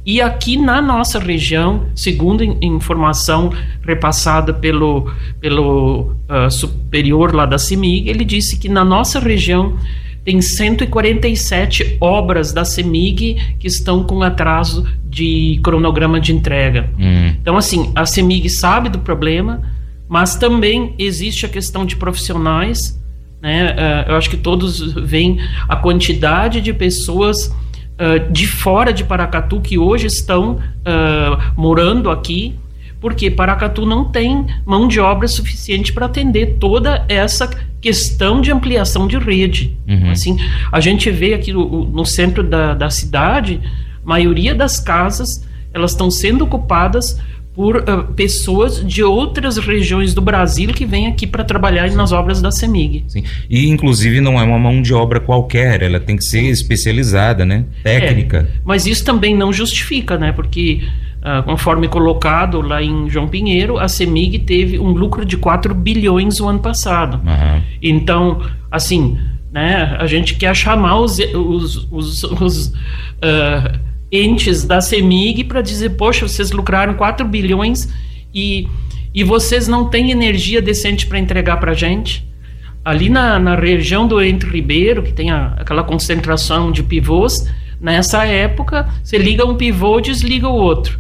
E 0.07 0.23
aqui 0.23 0.57
na 0.57 0.81
nossa 0.81 1.19
região, 1.19 1.87
segundo 1.93 2.45
informação 2.63 3.53
repassada 3.85 4.55
pelo, 4.55 5.13
pelo 5.41 6.13
uh, 6.31 6.49
superior 6.49 7.35
lá 7.35 7.45
da 7.45 7.59
CEMIG, 7.59 8.09
ele 8.09 8.25
disse 8.25 8.57
que 8.57 8.69
na 8.69 8.85
nossa 8.85 9.19
região 9.19 9.77
tem 10.25 10.41
147 10.41 11.97
obras 12.01 12.53
da 12.53 12.65
CEMIG 12.65 13.57
que 13.59 13.67
estão 13.67 14.05
com 14.05 14.23
atraso 14.23 14.87
de 15.05 15.59
cronograma 15.65 16.21
de 16.21 16.33
entrega. 16.33 16.89
Hum. 16.97 17.35
Então, 17.41 17.57
assim, 17.57 17.91
a 17.93 18.07
CEMIG 18.07 18.49
sabe 18.49 18.89
do 18.89 19.01
problema, 19.01 19.61
mas 20.09 20.37
também 20.37 20.95
existe 21.01 21.47
a 21.47 21.49
questão 21.49 21.85
de 21.85 21.97
profissionais. 21.97 22.97
Né? 23.43 23.73
Uh, 23.73 24.11
eu 24.11 24.17
acho 24.17 24.31
que 24.31 24.37
todos 24.37 24.93
veem 24.93 25.41
a 25.69 25.75
quantidade 25.75 26.61
de 26.61 26.73
pessoas 26.73 27.53
uh, 28.01 28.33
de 28.33 28.47
fora 28.47 28.93
de 28.93 29.05
Paracatu 29.05 29.61
que 29.61 29.79
hoje 29.79 30.07
estão 30.07 30.53
uh, 30.55 31.53
morando 31.57 32.11
aqui, 32.11 32.55
porque 33.01 33.31
Paracatu 33.31 33.85
não 33.85 34.05
tem 34.05 34.47
mão 34.65 34.89
de 34.89 35.01
obra 35.01 35.29
suficiente 35.29 35.93
para 35.93 36.07
atender 36.07 36.57
toda 36.59 37.05
essa 37.09 37.49
questão 37.81 38.41
de 38.41 38.51
ampliação 38.51 39.07
de 39.07 39.19
rede. 39.19 39.77
Uhum. 39.87 40.11
Assim, 40.11 40.37
a 40.73 40.81
gente 40.81 41.11
vê 41.11 41.35
aqui 41.35 41.53
no, 41.53 41.85
no 41.85 42.05
centro 42.05 42.43
da, 42.43 42.75
da 42.75 42.91
cidade, 42.91 43.61
maioria 44.05 44.55
das 44.55 44.81
casas 44.81 45.47
elas 45.77 45.91
estão 45.91 46.11
sendo 46.11 46.45
ocupadas 46.45 47.21
por 47.57 47.77
uh, 47.77 48.13
pessoas 48.15 48.87
de 48.87 49.03
outras 49.03 49.57
regiões 49.57 50.13
do 50.13 50.21
Brasil 50.21 50.75
que 50.75 50.85
vêm 50.85 51.07
aqui 51.07 51.27
para 51.27 51.43
trabalhar 51.43 51.89
Sim. 51.89 51.97
nas 51.97 52.13
obras 52.13 52.43
da 52.43 52.53
CEMIG. 52.53 53.05
Sim. 53.09 53.25
E 53.49 53.71
inclusive 53.71 54.21
não 54.21 54.39
é 54.39 54.43
uma 54.43 54.59
mão 54.59 54.83
de 54.83 54.93
obra 54.93 55.19
qualquer, 55.19 55.83
ela 55.83 55.99
tem 55.99 56.19
que 56.19 56.25
ser 56.25 56.43
especializada, 56.43 57.47
né? 57.47 57.65
Técnica. 57.83 58.47
É, 58.53 58.61
mas 58.63 58.87
isso 58.87 59.03
também 59.03 59.35
não 59.35 59.55
justifica, 59.55 60.19
né? 60.19 60.33
Porque 60.33 60.83
uh, 61.23 61.43
conforme 61.45 61.89
colocado 61.89 62.61
lá 62.61 62.83
em 62.83 63.09
João 63.09 63.27
Pinheiro, 63.27 63.79
a 63.79 63.89
CEMIG 63.89 64.41
teve 64.41 64.79
um 64.79 64.91
lucro 64.91 65.25
de 65.25 65.39
4 65.39 65.75
bilhões 65.75 66.39
o 66.41 66.47
ano 66.47 66.59
passado. 66.59 67.23
Uhum. 67.27 67.63
Então, 67.83 68.43
assim, 68.71 69.17
né? 69.51 69.97
A 69.99 70.07
gente 70.07 70.35
quer 70.35 70.55
chamar 70.55 71.01
os, 71.01 71.19
os, 71.19 71.89
os, 71.91 72.23
os 72.23 72.67
uh, 72.67 73.87
entes 74.11 74.65
da 74.65 74.81
CEMIG 74.81 75.45
para 75.45 75.63
dizer, 75.63 75.91
poxa, 75.91 76.27
vocês 76.27 76.51
lucraram 76.51 76.95
4 76.95 77.27
bilhões 77.27 77.93
e, 78.35 78.69
e 79.15 79.25
vocês 79.25 79.67
não 79.67 79.89
têm 79.89 80.11
energia 80.11 80.63
decente 80.63 81.07
para 81.07 81.19
entregar 81.19 81.59
para 81.59 81.73
a 81.73 81.75
gente? 81.75 82.27
Ali 82.85 83.09
na, 83.09 83.39
na 83.39 83.57
região 83.57 84.07
do 84.07 84.23
Entre 84.23 84.49
Ribeiro, 84.49 85.03
que 85.03 85.13
tem 85.13 85.31
a, 85.31 85.55
aquela 85.59 85.83
concentração 85.83 86.71
de 86.71 86.83
pivôs, 86.83 87.51
nessa 87.81 88.25
época, 88.25 88.89
você 89.03 89.19
liga 89.19 89.45
um 89.45 89.57
pivô, 89.57 90.01
desliga 90.01 90.49
o 90.49 90.55
outro. 90.55 90.99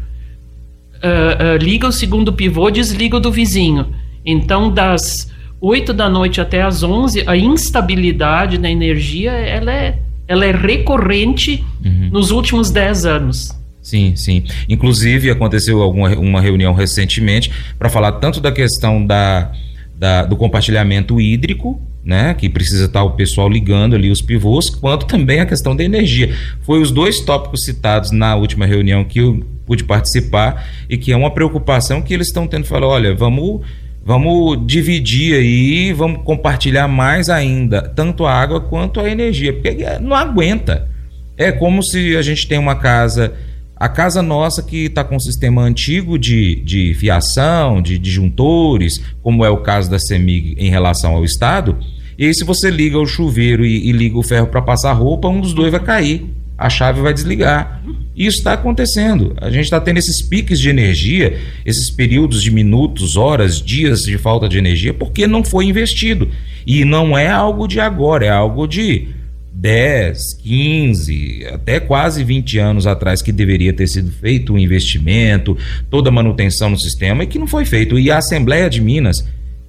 Uh, 0.97 1.55
uh, 1.55 1.57
liga 1.63 1.87
o 1.87 1.93
segundo 1.93 2.33
pivô, 2.33 2.71
desliga 2.71 3.19
o 3.19 3.21
do 3.21 3.31
vizinho. 3.31 3.95
Então, 4.25 4.73
das 4.73 5.31
8 5.61 5.93
da 5.93 6.09
noite 6.09 6.41
até 6.41 6.63
as 6.63 6.83
11, 6.83 7.23
a 7.27 7.37
instabilidade 7.37 8.59
da 8.59 8.69
energia, 8.69 9.31
ela 9.31 9.73
é 9.73 9.99
ela 10.29 10.45
é 10.45 10.53
recorrente 10.53 11.65
uhum. 11.85 12.11
nos 12.13 12.31
últimos 12.31 12.71
10 12.71 13.07
anos. 13.07 13.57
Sim, 13.81 14.17
sim. 14.17 14.43
Inclusive, 14.69 15.31
aconteceu 15.31 15.81
alguma 15.81 16.09
uma 16.19 16.41
reunião 16.41 16.75
recentemente 16.75 17.53
para 17.79 17.89
falar 17.89 18.13
tanto 18.13 18.41
da 18.41 18.51
questão 18.51 19.05
da, 19.05 19.53
da, 19.97 20.25
do 20.25 20.37
compartilhamento 20.37 21.21
hídrico, 21.21 21.81
né, 22.05 22.35
que 22.35 22.49
precisa 22.49 22.87
estar 22.87 23.03
o 23.03 23.13
pessoal 23.13 23.49
ligando 23.49 23.95
ali 23.95 24.11
os 24.11 24.21
pivôs, 24.23 24.71
quanto 24.71 25.07
também 25.07 25.41
a 25.41 25.47
questão 25.47 25.75
da 25.75 25.85
energia. 25.85 26.35
Foi 26.63 26.81
os 26.81 26.91
dois 26.91 27.21
tópicos 27.21 27.65
citados 27.65 28.11
na 28.11 28.35
última 28.35 28.67
reunião 28.67 29.05
que 29.05 29.21
eu 29.21 29.45
pude 29.65 29.85
participar 29.85 30.69
e 30.89 30.97
que 30.97 31.13
é 31.13 31.17
uma 31.17 31.31
preocupação 31.31 32.03
que 32.03 32.15
eles 32.15 32.29
estão 32.29 32.47
tendo. 32.47 32.65
Falar, 32.65 32.87
olha, 32.89 33.15
vamos 33.15 33.63
Vamos 34.07 34.65
dividir 34.65 35.35
aí, 35.35 35.93
vamos 35.93 36.23
compartilhar 36.23 36.87
mais 36.87 37.29
ainda, 37.29 37.83
tanto 37.83 38.25
a 38.25 38.33
água 38.33 38.61
quanto 38.61 39.01
a 39.01 39.11
energia, 39.11 39.53
porque 39.53 39.77
não 40.01 40.15
aguenta. 40.15 40.89
É 41.37 41.51
como 41.51 41.83
se 41.83 42.17
a 42.17 42.23
gente 42.23 42.47
tem 42.47 42.57
uma 42.57 42.77
casa, 42.77 43.35
a 43.75 43.89
casa 43.89 44.23
nossa 44.23 44.63
que 44.63 44.85
está 44.85 45.03
com 45.03 45.17
um 45.17 45.21
sistema 45.21 45.61
antigo 45.63 46.17
de, 46.17 46.63
de 46.63 46.95
fiação, 46.95 47.83
de 47.83 47.99
disjuntores, 47.99 49.03
como 49.25 49.45
é 49.45 49.51
o 49.51 49.57
caso 49.57 49.91
da 49.91 49.99
CEMIG 49.99 50.55
em 50.57 50.71
relação 50.71 51.17
ao 51.17 51.25
Estado, 51.25 51.77
e 52.17 52.27
aí 52.27 52.33
se 52.33 52.45
você 52.45 52.71
liga 52.71 53.01
o 53.01 53.07
chuveiro 53.07 53.67
e, 53.67 53.89
e 53.89 53.91
liga 53.91 54.17
o 54.17 54.23
ferro 54.23 54.47
para 54.47 54.63
passar 54.63 54.93
roupa, 54.93 55.27
um 55.27 55.41
dos 55.41 55.53
dois 55.53 55.73
vai 55.73 55.83
cair 55.83 56.33
a 56.59 56.71
chave 56.71 57.01
vai 57.01 57.13
desligar. 57.13 57.83
Isso 58.17 58.39
está 58.39 58.55
acontecendo. 58.55 59.35
A 59.39 59.51
gente 59.51 59.65
está 59.65 59.81
tendo 59.81 59.99
esses 59.99 60.23
piques 60.23 60.59
de 60.59 60.71
energia, 60.71 61.39
esses 61.65 61.91
períodos 61.91 62.43
de 62.43 62.51
minutos, 62.51 63.17
horas, 63.17 63.61
dias 63.61 64.01
de 64.01 64.17
falta 64.17 64.49
de 64.49 64.57
energia, 64.57 64.95
porque 64.95 65.27
não 65.27 65.45
foi 65.45 65.67
investido. 65.67 66.29
E 66.67 66.85
não 66.85 67.17
é 67.17 67.29
algo 67.29 67.69
de 67.69 67.79
agora, 67.79 68.27
é 68.27 68.31
algo 68.31 68.67
de 68.67 69.09
10, 69.53 70.35
15, 70.43 71.47
até 71.53 71.81
quase 71.81 72.25
20 72.25 72.59
anos 72.59 72.87
atrás 72.87 73.23
que 73.23 73.33
deveria 73.33 73.73
ter 73.73 73.87
sido 73.87 74.11
feito 74.11 74.53
o 74.53 74.57
um 74.57 74.59
investimento, 74.59 75.57
toda 75.91 76.09
a 76.09 76.13
manutenção 76.13 76.71
no 76.71 76.79
sistema 76.79 77.25
e 77.25 77.27
que 77.27 77.39
não 77.39 77.47
foi 77.47 77.65
feito. 77.65 77.99
E 77.99 78.11
a 78.11 78.19
Assembleia 78.19 78.69
de 78.69 78.81
Minas 78.81 79.27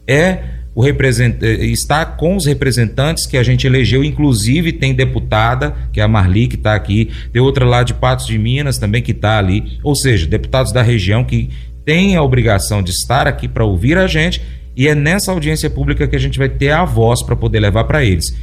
é 0.08 0.57
o 0.78 0.82
represent... 0.84 1.42
Eh, 1.42 1.66
está 1.66 2.06
com 2.06 2.36
os 2.36 2.46
representantes 2.46 3.26
que 3.26 3.36
a 3.36 3.42
gente 3.42 3.66
elegeu, 3.66 4.04
inclusive 4.04 4.72
tem 4.72 4.94
deputada, 4.94 5.76
que 5.92 6.00
é 6.00 6.04
a 6.04 6.08
Marli, 6.08 6.48
que 6.48 6.56
está 6.56 6.76
aqui, 6.76 7.10
tem 7.34 7.42
outra 7.42 7.66
lá 7.66 7.82
de 7.82 7.96
Patos 7.96 8.28
de 8.28 8.38
Minas 8.38 8.78
também 8.78 9.02
que 9.02 9.12
está 9.12 9.40
ali, 9.40 9.80
ou 9.84 9.96
seja, 9.96 10.28
deputados 10.28 10.72
da 10.72 10.84
região 10.84 11.24
que 11.24 11.50
têm 11.84 12.16
a 12.16 12.22
obrigação 12.22 12.84
de 12.84 12.92
estar 12.92 13.26
aqui 13.28 13.48
para 13.48 13.66
ouvir 13.66 13.98
a 13.98 14.06
gente, 14.06 14.40
e 14.76 14.88
é 14.88 14.94
nessa 14.94 15.32
audiência 15.32 15.68
pública 15.68 16.08
que 16.08 16.16
a 16.16 16.20
gente 16.20 16.38
vai 16.38 16.48
ter 16.48 16.70
a 16.70 16.86
voz 16.86 17.24
para 17.24 17.36
poder 17.36 17.60
levar 17.60 17.86
para 17.86 18.06
eles. 18.06 18.38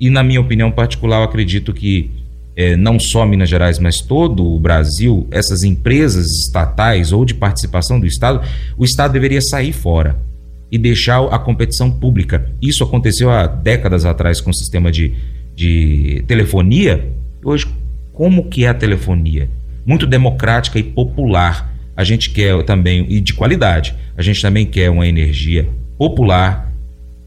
E 0.00 0.10
na 0.10 0.24
minha 0.24 0.40
opinião 0.40 0.72
particular, 0.72 1.18
eu 1.18 1.22
acredito 1.22 1.72
que 1.72 2.10
é, 2.56 2.76
não 2.76 2.98
só 2.98 3.24
Minas 3.24 3.48
Gerais, 3.48 3.78
mas 3.78 4.00
todo 4.00 4.44
o 4.44 4.58
Brasil, 4.58 5.28
essas 5.30 5.62
empresas 5.62 6.26
estatais 6.32 7.12
ou 7.12 7.24
de 7.24 7.34
participação 7.34 8.00
do 8.00 8.06
Estado, 8.06 8.42
o 8.76 8.84
Estado 8.84 9.12
deveria 9.12 9.40
sair 9.40 9.72
fora 9.72 10.26
e 10.70 10.78
deixar 10.78 11.24
a 11.26 11.38
competição 11.38 11.90
pública. 11.90 12.50
Isso 12.60 12.82
aconteceu 12.82 13.30
há 13.30 13.46
décadas 13.46 14.04
atrás 14.04 14.40
com 14.40 14.50
o 14.50 14.54
sistema 14.54 14.90
de, 14.90 15.14
de 15.54 16.24
telefonia. 16.26 17.12
Hoje, 17.44 17.66
como 18.12 18.48
que 18.48 18.64
é 18.64 18.68
a 18.68 18.74
telefonia? 18.74 19.48
Muito 19.84 20.06
democrática 20.06 20.78
e 20.78 20.82
popular. 20.82 21.72
a 21.96 22.04
gente 22.04 22.30
quer 22.30 22.62
também, 22.64 23.06
e 23.08 23.20
de 23.20 23.32
qualidade, 23.32 23.94
a 24.16 24.22
gente 24.22 24.42
também 24.42 24.66
quer 24.66 24.90
uma 24.90 25.06
energia 25.06 25.66
popular, 25.96 26.70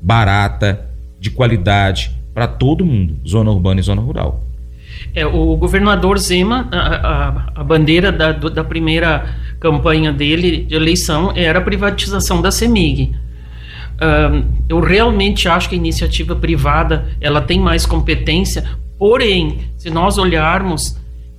barata, 0.02 0.86
de 1.20 1.32
qualidade, 1.32 2.12
para 2.34 2.48
todo 2.48 2.86
mundo, 2.86 3.18
zona 3.28 3.52
urbana 3.52 3.80
e 3.80 3.84
zona 3.84 4.02
rural. 4.02 4.44
É, 5.14 5.26
o 5.26 5.56
governador 5.56 6.18
Zema, 6.20 6.68
a, 6.72 6.78
a, 6.78 7.52
a 7.56 7.64
bandeira 7.64 8.12
da, 8.12 8.32
da, 8.32 8.64
primeira 8.64 9.36
campanha 9.60 10.12
dele 10.12 10.66
de 10.66 10.76
eleição 10.76 11.34
era 11.36 11.60
a 11.60 11.62
privatização 11.62 12.42
da 12.42 12.52
CEMIG. 12.52 13.12
Eu 14.68 14.80
realmente 14.80 15.48
acho 15.48 15.70
que 15.70 15.76
a 15.76 15.78
iniciativa 15.78 16.36
privada 16.36 17.10
ela 17.20 17.42
tem 17.42 17.60
mais 17.60 17.86
competência, 17.86 18.64
porém, 18.98 19.60
se 19.78 19.90
nós 19.90 20.18
olharmos 20.18 20.98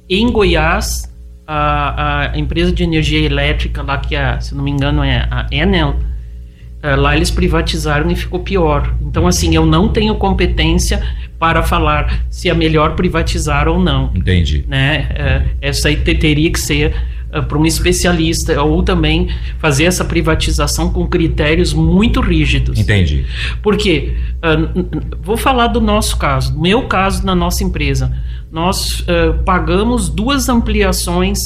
em 0.09 0.31
Goiás, 0.31 1.11
a, 1.53 2.31
a 2.33 2.39
empresa 2.39 2.71
de 2.71 2.85
energia 2.85 3.25
elétrica 3.25 3.83
lá 3.83 3.99
que, 3.99 4.15
é, 4.15 4.39
se 4.41 4.55
não 4.55 4.63
me 4.63 4.71
engano, 4.71 5.03
é 5.03 5.27
a 5.29 5.47
Enel, 5.51 5.91
uh, 5.91 7.01
lá 7.01 7.17
eles 7.17 7.31
privatizaram 7.31 8.09
e 8.09 8.15
ficou 8.15 8.39
pior. 8.41 8.95
Então, 9.01 9.27
assim, 9.27 9.55
eu 9.55 9.67
não 9.67 9.89
tenho 9.89 10.15
competência 10.15 11.03
para 11.41 11.63
falar 11.63 12.25
se 12.31 12.49
é 12.49 12.55
melhor 12.55 12.95
privatizar 12.95 13.67
ou 13.67 13.81
não. 13.81 14.13
Entendi. 14.15 14.65
Né? 14.69 15.09
Uh, 15.11 15.57
essa 15.61 15.89
aí 15.89 15.97
teria 15.97 16.51
que 16.53 16.61
ser 16.61 16.95
uh, 17.35 17.43
para 17.43 17.59
um 17.59 17.65
especialista 17.65 18.63
ou 18.63 18.83
também 18.83 19.29
fazer 19.59 19.85
essa 19.85 20.05
privatização 20.05 20.93
com 20.93 21.07
critérios 21.07 21.73
muito 21.73 22.21
rígidos. 22.21 22.79
Entendi. 22.79 23.25
Porque 23.63 24.15
uh, 24.37 25.17
vou 25.23 25.37
falar 25.37 25.69
do 25.69 25.81
nosso 25.81 26.17
caso, 26.17 26.59
meu 26.59 26.83
caso 26.83 27.25
na 27.25 27.35
nossa 27.35 27.65
empresa. 27.65 28.13
Nós 28.51 29.01
uh, 29.01 29.43
pagamos 29.45 30.09
duas 30.09 30.49
ampliações 30.49 31.39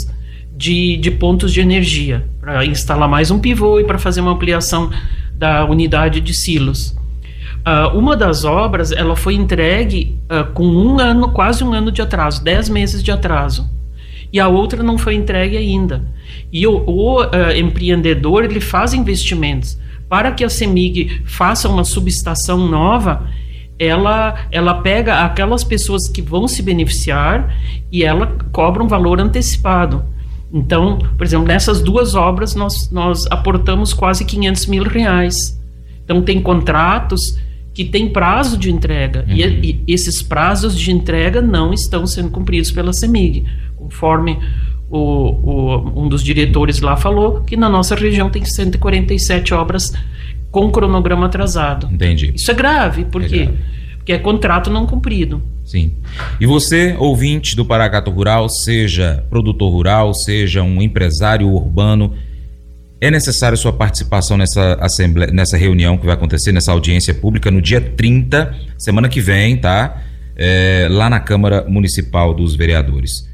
de, 0.56 0.96
de 0.96 1.10
pontos 1.10 1.52
de 1.52 1.60
energia 1.60 2.24
para 2.40 2.64
instalar 2.64 3.08
mais 3.08 3.30
um 3.30 3.38
pivô 3.38 3.80
e 3.80 3.84
para 3.84 3.98
fazer 3.98 4.20
uma 4.20 4.32
ampliação 4.32 4.90
da 5.34 5.64
unidade 5.64 6.20
de 6.20 6.32
silos. 6.32 6.96
Uh, 7.66 7.96
uma 7.96 8.16
das 8.16 8.44
obras 8.44 8.92
ela 8.92 9.16
foi 9.16 9.34
entregue 9.34 10.18
uh, 10.24 10.52
com 10.52 10.66
um 10.66 11.00
ano, 11.00 11.30
quase 11.30 11.64
um 11.64 11.72
ano 11.72 11.90
de 11.90 12.02
atraso, 12.02 12.44
dez 12.44 12.68
meses 12.68 13.02
de 13.02 13.10
atraso 13.10 13.73
e 14.34 14.40
a 14.40 14.48
outra 14.48 14.82
não 14.82 14.98
foi 14.98 15.14
entregue 15.14 15.56
ainda. 15.56 16.02
E 16.52 16.66
o, 16.66 16.82
o 16.88 17.22
uh, 17.22 17.52
empreendedor 17.56 18.42
ele 18.42 18.58
faz 18.58 18.92
investimentos 18.92 19.78
para 20.08 20.32
que 20.32 20.42
a 20.42 20.48
Semig 20.48 21.22
faça 21.24 21.68
uma 21.68 21.84
subestação 21.84 22.66
nova. 22.66 23.28
Ela, 23.78 24.48
ela 24.50 24.74
pega 24.82 25.20
aquelas 25.24 25.62
pessoas 25.62 26.08
que 26.08 26.20
vão 26.20 26.48
se 26.48 26.62
beneficiar 26.62 27.56
e 27.92 28.02
ela 28.02 28.26
cobra 28.50 28.82
um 28.82 28.88
valor 28.88 29.20
antecipado. 29.20 30.04
Então, 30.52 30.98
por 31.16 31.24
exemplo, 31.24 31.46
nessas 31.46 31.80
duas 31.80 32.16
obras 32.16 32.56
nós, 32.56 32.90
nós 32.90 33.26
aportamos 33.30 33.92
quase 33.92 34.24
500 34.24 34.66
mil 34.66 34.82
reais. 34.82 35.60
Então, 36.04 36.20
tem 36.20 36.42
contratos 36.42 37.38
que 37.72 37.84
têm 37.84 38.08
prazo 38.08 38.58
de 38.58 38.70
entrega 38.70 39.24
uhum. 39.28 39.34
e, 39.36 39.82
e, 39.86 39.92
esses 39.92 40.22
prazos 40.22 40.76
de 40.76 40.90
entrega 40.90 41.40
não 41.40 41.72
estão 41.72 42.04
sendo 42.04 42.30
cumpridos 42.30 42.72
pela 42.72 42.92
CEMIG 42.92 43.44
conforme 43.76 44.38
o, 44.90 44.98
o, 44.98 46.02
um 46.04 46.08
dos 46.08 46.22
diretores 46.22 46.80
lá 46.80 46.96
falou, 46.96 47.42
que 47.42 47.56
na 47.56 47.68
nossa 47.68 47.94
região 47.94 48.30
tem 48.30 48.44
147 48.44 49.54
obras 49.54 49.92
com 50.50 50.70
cronograma 50.70 51.26
atrasado. 51.26 51.88
Entendi. 51.92 52.32
Isso 52.34 52.50
é 52.50 52.54
grave, 52.54 53.04
por 53.04 53.22
é 53.22 53.28
quê? 53.28 53.38
Grave. 53.44 53.58
Porque 53.96 54.12
é 54.12 54.18
contrato 54.18 54.70
não 54.70 54.86
cumprido. 54.86 55.42
Sim. 55.64 55.94
E 56.38 56.46
você, 56.46 56.94
ouvinte 56.98 57.56
do 57.56 57.64
Paracato 57.64 58.10
Rural, 58.10 58.48
seja 58.50 59.24
produtor 59.30 59.72
rural, 59.72 60.12
seja 60.12 60.62
um 60.62 60.82
empresário 60.82 61.48
urbano, 61.48 62.12
é 63.00 63.10
necessário 63.10 63.56
sua 63.56 63.72
participação 63.72 64.36
nessa, 64.36 64.74
assembleia, 64.74 65.32
nessa 65.32 65.56
reunião 65.56 65.96
que 65.96 66.06
vai 66.06 66.14
acontecer, 66.14 66.52
nessa 66.52 66.70
audiência 66.70 67.14
pública, 67.14 67.50
no 67.50 67.60
dia 67.60 67.80
30, 67.80 68.54
semana 68.78 69.08
que 69.08 69.20
vem, 69.20 69.56
tá? 69.56 70.02
É, 70.36 70.86
lá 70.90 71.08
na 71.08 71.18
Câmara 71.18 71.64
Municipal 71.66 72.34
dos 72.34 72.54
Vereadores. 72.54 73.33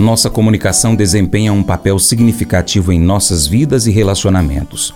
Nossa 0.00 0.30
comunicação 0.30 0.96
desempenha 0.96 1.52
um 1.52 1.62
papel 1.62 1.98
significativo 1.98 2.90
em 2.90 2.98
nossas 2.98 3.46
vidas 3.46 3.86
e 3.86 3.90
relacionamentos. 3.90 4.94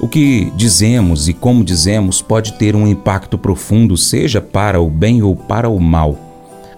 O 0.00 0.08
que 0.08 0.50
dizemos 0.56 1.28
e 1.28 1.34
como 1.34 1.62
dizemos 1.62 2.22
pode 2.22 2.54
ter 2.54 2.74
um 2.74 2.86
impacto 2.86 3.36
profundo, 3.36 3.98
seja 3.98 4.40
para 4.40 4.80
o 4.80 4.88
bem 4.88 5.22
ou 5.22 5.36
para 5.36 5.68
o 5.68 5.78
mal. 5.78 6.18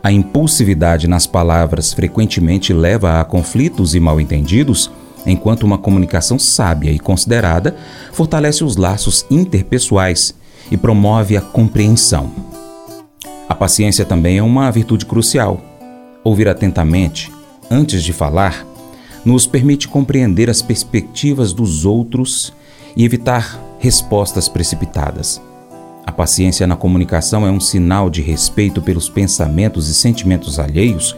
A 0.02 0.10
impulsividade 0.10 1.06
nas 1.06 1.24
palavras 1.24 1.92
frequentemente 1.92 2.72
leva 2.72 3.20
a 3.20 3.24
conflitos 3.24 3.94
e 3.94 4.00
mal-entendidos, 4.00 4.90
enquanto 5.24 5.62
uma 5.62 5.78
comunicação 5.78 6.40
sábia 6.40 6.90
e 6.90 6.98
considerada 6.98 7.76
fortalece 8.12 8.64
os 8.64 8.74
laços 8.74 9.24
interpessoais 9.30 10.34
e 10.68 10.76
promove 10.76 11.36
a 11.36 11.40
compreensão. 11.40 12.28
A 13.48 13.54
paciência 13.54 14.04
também 14.04 14.38
é 14.38 14.42
uma 14.42 14.68
virtude 14.72 15.06
crucial. 15.06 15.60
Ouvir 16.24 16.48
atentamente, 16.48 17.30
antes 17.70 18.02
de 18.02 18.12
falar, 18.12 18.66
nos 19.24 19.46
permite 19.46 19.88
compreender 19.88 20.50
as 20.50 20.60
perspectivas 20.60 21.52
dos 21.52 21.84
outros 21.84 22.52
e 22.96 23.04
evitar 23.04 23.58
respostas 23.78 24.48
precipitadas. 24.48 25.40
A 26.04 26.10
paciência 26.10 26.66
na 26.66 26.76
comunicação 26.76 27.46
é 27.46 27.50
um 27.50 27.60
sinal 27.60 28.10
de 28.10 28.20
respeito 28.20 28.82
pelos 28.82 29.08
pensamentos 29.08 29.88
e 29.88 29.94
sentimentos 29.94 30.58
alheios, 30.58 31.16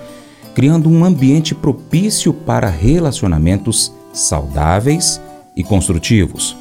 criando 0.55 0.89
um 0.89 1.05
ambiente 1.05 1.55
propício 1.55 2.33
para 2.33 2.69
relacionamentos 2.69 3.93
saudáveis 4.13 5.21
e 5.57 5.65
construtivos. 5.65 6.57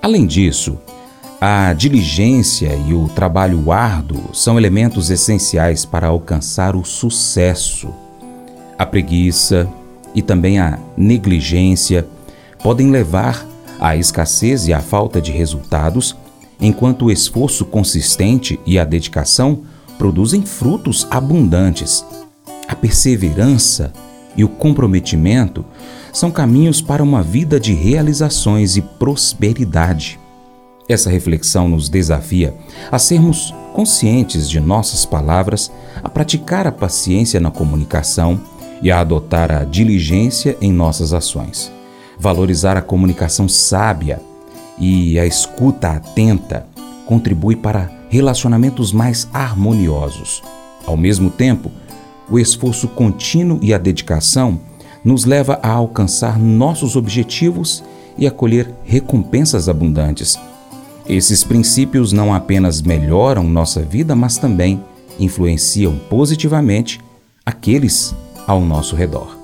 Além 0.00 0.26
disso, 0.26 0.78
a 1.40 1.72
diligência 1.72 2.74
e 2.86 2.94
o 2.94 3.08
trabalho 3.08 3.72
árduo 3.72 4.34
são 4.34 4.58
elementos 4.58 5.10
essenciais 5.10 5.84
para 5.84 6.08
alcançar 6.08 6.76
o 6.76 6.84
sucesso. 6.84 7.92
A 8.80 8.86
preguiça 8.86 9.68
e 10.14 10.22
também 10.22 10.58
a 10.58 10.78
negligência 10.96 12.08
podem 12.62 12.90
levar 12.90 13.46
à 13.78 13.94
escassez 13.94 14.68
e 14.68 14.72
à 14.72 14.80
falta 14.80 15.20
de 15.20 15.30
resultados, 15.30 16.16
enquanto 16.58 17.04
o 17.04 17.10
esforço 17.10 17.66
consistente 17.66 18.58
e 18.64 18.78
a 18.78 18.84
dedicação 18.86 19.64
produzem 19.98 20.46
frutos 20.46 21.06
abundantes. 21.10 22.06
A 22.66 22.74
perseverança 22.74 23.92
e 24.34 24.44
o 24.44 24.48
comprometimento 24.48 25.62
são 26.10 26.30
caminhos 26.30 26.80
para 26.80 27.02
uma 27.02 27.22
vida 27.22 27.60
de 27.60 27.74
realizações 27.74 28.78
e 28.78 28.80
prosperidade. 28.80 30.18
Essa 30.88 31.10
reflexão 31.10 31.68
nos 31.68 31.90
desafia 31.90 32.54
a 32.90 32.98
sermos 32.98 33.54
conscientes 33.74 34.48
de 34.48 34.58
nossas 34.58 35.04
palavras, 35.04 35.70
a 36.02 36.08
praticar 36.08 36.66
a 36.66 36.72
paciência 36.72 37.38
na 37.38 37.50
comunicação 37.50 38.40
e 38.82 38.90
a 38.90 39.00
adotar 39.00 39.50
a 39.50 39.64
diligência 39.64 40.56
em 40.60 40.72
nossas 40.72 41.12
ações. 41.12 41.70
Valorizar 42.18 42.76
a 42.76 42.82
comunicação 42.82 43.48
sábia 43.48 44.20
e 44.78 45.18
a 45.18 45.26
escuta 45.26 45.90
atenta 45.90 46.66
contribui 47.06 47.56
para 47.56 47.90
relacionamentos 48.08 48.92
mais 48.92 49.28
harmoniosos. 49.32 50.42
Ao 50.86 50.96
mesmo 50.96 51.30
tempo, 51.30 51.70
o 52.30 52.38
esforço 52.38 52.88
contínuo 52.88 53.58
e 53.62 53.74
a 53.74 53.78
dedicação 53.78 54.60
nos 55.04 55.24
leva 55.24 55.58
a 55.62 55.70
alcançar 55.70 56.38
nossos 56.38 56.96
objetivos 56.96 57.82
e 58.16 58.26
a 58.26 58.30
colher 58.30 58.72
recompensas 58.84 59.68
abundantes. 59.68 60.38
Esses 61.08 61.42
princípios 61.42 62.12
não 62.12 62.32
apenas 62.32 62.82
melhoram 62.82 63.44
nossa 63.44 63.82
vida, 63.82 64.14
mas 64.14 64.38
também 64.38 64.82
influenciam 65.18 65.98
positivamente 66.08 67.00
aqueles 67.44 68.14
ao 68.50 68.60
nosso 68.60 68.96
redor. 68.96 69.38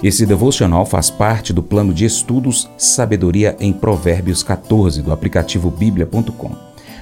Esse 0.00 0.24
devocional 0.24 0.86
faz 0.86 1.10
parte 1.10 1.52
do 1.52 1.60
plano 1.60 1.92
de 1.92 2.04
estudos 2.04 2.70
Sabedoria 2.78 3.56
em 3.58 3.72
Provérbios 3.72 4.44
14 4.44 5.02
do 5.02 5.12
aplicativo 5.12 5.72
bíblia.com. 5.72 6.52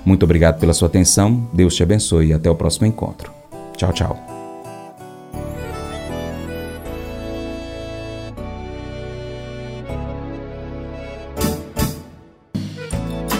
Muito 0.02 0.22
obrigado 0.22 0.58
pela 0.58 0.72
sua 0.72 0.88
atenção, 0.88 1.46
Deus 1.52 1.74
te 1.74 1.82
abençoe 1.82 2.28
e 2.28 2.32
até 2.32 2.48
o 2.48 2.54
próximo 2.54 2.86
encontro. 2.86 3.30
Tchau, 3.76 3.92
tchau. 3.92 4.18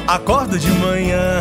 Acordo 0.07 0.59
de 0.59 0.71
manhã 0.71 1.41